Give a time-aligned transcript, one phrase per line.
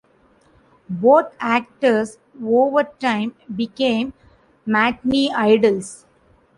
[0.89, 4.13] Both actors, over time, became
[4.65, 6.07] matinee idols.